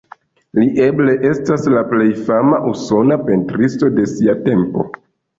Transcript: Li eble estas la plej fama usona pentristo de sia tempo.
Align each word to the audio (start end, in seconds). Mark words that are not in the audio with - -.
Li 0.59 0.67
eble 0.83 1.11
estas 1.31 1.67
la 1.73 1.83
plej 1.91 2.07
fama 2.29 2.61
usona 2.71 3.17
pentristo 3.27 3.91
de 3.99 4.07
sia 4.15 4.35
tempo. 4.49 4.87